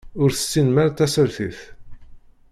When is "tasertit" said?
0.97-1.59